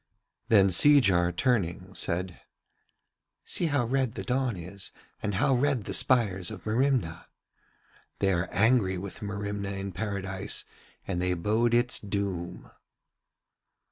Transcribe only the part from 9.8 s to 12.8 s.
Paradise and they bode its doom.'